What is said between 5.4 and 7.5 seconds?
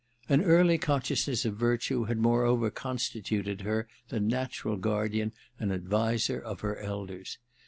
and adviser of her elders.